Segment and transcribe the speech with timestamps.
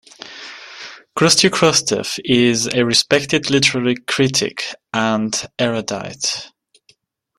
[1.15, 6.47] Krastyo Krastev is a respected literary critic and erudite.